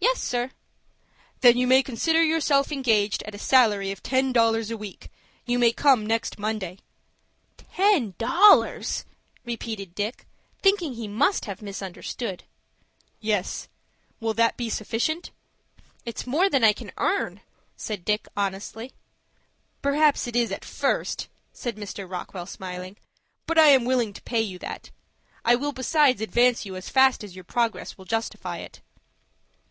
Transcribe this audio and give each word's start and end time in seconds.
"Yes, 0.00 0.22
sir." 0.22 0.50
"Then 1.42 1.56
you 1.56 1.66
may 1.66 1.82
consider 1.82 2.22
yourself 2.22 2.72
engaged 2.72 3.22
at 3.22 3.34
a 3.34 3.38
salary 3.38 3.90
of 3.92 4.02
ten 4.02 4.32
dollars 4.32 4.70
a 4.70 4.76
week. 4.76 5.10
You 5.46 5.58
may 5.58 5.72
come 5.72 6.04
next 6.06 6.38
Monday 6.40 6.78
morning." 6.78 7.72
"Ten 7.74 8.14
dollars!" 8.18 9.04
repeated 9.44 9.94
Dick, 9.94 10.26
thinking 10.60 10.94
he 10.94 11.08
must 11.08 11.44
have 11.44 11.62
misunderstood. 11.62 12.44
"Yes; 13.20 13.68
will 14.18 14.34
that 14.34 14.56
be 14.56 14.68
sufficient?" 14.70 15.30
"It's 16.04 16.26
more 16.26 16.48
than 16.48 16.64
I 16.64 16.72
can 16.72 16.90
earn," 16.96 17.40
said 17.76 18.04
Dick, 18.04 18.26
honestly. 18.36 18.92
"Perhaps 19.82 20.26
it 20.26 20.34
is 20.36 20.50
at 20.50 20.64
first," 20.64 21.28
said 21.52 21.76
Mr. 21.76 22.08
Rockwell, 22.10 22.46
smiling; 22.46 22.96
"but 23.46 23.58
I 23.58 23.68
am 23.68 23.84
willing 23.84 24.12
to 24.14 24.22
pay 24.22 24.40
you 24.42 24.58
that. 24.60 24.90
I 25.44 25.54
will 25.54 25.72
besides 25.72 26.20
advance 26.20 26.64
you 26.66 26.76
as 26.76 26.88
fast 26.88 27.22
as 27.22 27.34
your 27.36 27.44
progress 27.44 27.96
will 27.96 28.04
justify 28.04 28.58
it." 28.58 28.80